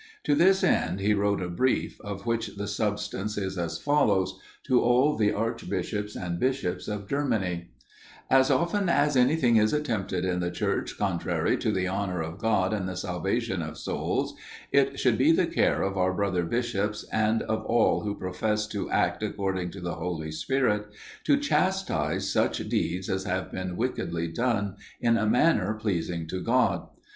To 0.23 0.33
this 0.33 0.63
end 0.63 0.99
he 0.99 1.13
wrote 1.13 1.43
a 1.43 1.47
brief, 1.47 2.01
of 2.03 2.25
which 2.25 2.55
the 2.55 2.65
substance 2.67 3.37
is 3.37 3.55
as 3.55 3.77
follows, 3.77 4.39
to 4.63 4.81
all 4.81 5.15
the 5.15 5.31
archbishops 5.31 6.15
and 6.15 6.39
bishops 6.39 6.87
of 6.87 7.07
Germany: 7.07 7.69
"As 8.27 8.49
often 8.49 8.89
as 8.89 9.15
anything 9.15 9.57
is 9.57 9.73
attempted 9.73 10.25
in 10.25 10.39
the 10.39 10.49
Church 10.49 10.97
contrary 10.97 11.55
to 11.57 11.71
the 11.71 11.87
honor 11.87 12.19
of 12.19 12.39
God 12.39 12.73
and 12.73 12.89
the 12.89 12.95
salvation 12.95 13.61
of 13.61 13.77
souls, 13.77 14.33
it 14.71 14.99
should 14.99 15.19
be 15.19 15.31
the 15.31 15.45
care 15.45 15.83
of 15.83 15.99
our 15.99 16.13
brother 16.15 16.45
bishops, 16.45 17.05
and 17.11 17.43
of 17.43 17.63
all 17.65 17.99
who 18.01 18.15
profess 18.17 18.65
to 18.69 18.89
act 18.89 19.21
according 19.21 19.69
to 19.69 19.81
the 19.81 19.93
Holy 19.93 20.31
Spirit, 20.31 20.87
to 21.25 21.37
chastise 21.37 22.27
such 22.33 22.57
deeds 22.67 23.07
as 23.07 23.25
have 23.25 23.51
been 23.51 23.77
wickedly 23.77 24.27
done, 24.27 24.77
in 24.99 25.15
a 25.15 25.27
manner 25.29 25.75
pleasing 25.75 26.25
to 26.25 26.41
God. 26.41 26.87